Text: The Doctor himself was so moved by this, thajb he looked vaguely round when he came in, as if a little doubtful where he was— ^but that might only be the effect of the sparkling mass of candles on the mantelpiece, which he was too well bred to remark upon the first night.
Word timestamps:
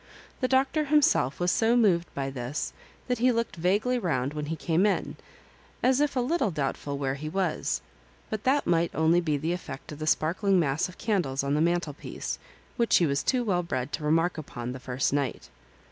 The 0.39 0.47
Doctor 0.47 0.85
himself 0.85 1.39
was 1.39 1.51
so 1.51 1.77
moved 1.77 2.11
by 2.15 2.31
this, 2.31 2.73
thajb 3.07 3.17
he 3.19 3.31
looked 3.31 3.55
vaguely 3.55 3.99
round 3.99 4.33
when 4.33 4.47
he 4.47 4.55
came 4.55 4.87
in, 4.87 5.15
as 5.83 6.01
if 6.01 6.15
a 6.15 6.19
little 6.21 6.49
doubtful 6.49 6.97
where 6.97 7.13
he 7.13 7.29
was— 7.29 7.81
^but 8.33 8.41
that 8.41 8.65
might 8.65 8.89
only 8.95 9.21
be 9.21 9.37
the 9.37 9.53
effect 9.53 9.91
of 9.91 9.99
the 9.99 10.07
sparkling 10.07 10.59
mass 10.59 10.89
of 10.89 10.97
candles 10.97 11.43
on 11.43 11.53
the 11.53 11.61
mantelpiece, 11.61 12.39
which 12.77 12.97
he 12.97 13.05
was 13.05 13.21
too 13.21 13.43
well 13.43 13.61
bred 13.61 13.93
to 13.93 14.03
remark 14.03 14.39
upon 14.39 14.71
the 14.71 14.79
first 14.79 15.13
night. 15.13 15.51